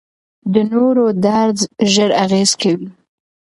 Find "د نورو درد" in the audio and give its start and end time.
0.53-1.57